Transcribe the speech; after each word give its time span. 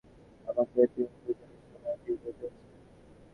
অমলকে 0.47 0.81
তুমি 0.93 1.07
বুঝি 1.15 1.31
একজন 1.33 1.61
সামান্য 1.63 1.99
টিউটর 2.03 2.33
পেয়েছ? 2.39 2.55